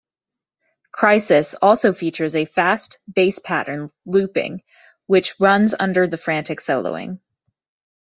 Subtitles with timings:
[0.91, 4.63] "Crisis" also features a fast, bass pattern looping,
[5.05, 7.19] which runs under the frantic soloing.